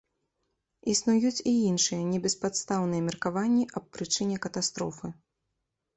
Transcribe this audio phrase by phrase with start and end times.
[0.93, 5.07] Існуюць і іншыя небеспадстаўныя меркаванні аб прычыне катастрофы.